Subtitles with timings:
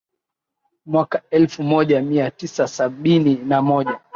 [0.85, 3.99] Mwaka elfu moja mia tisa sabini na moja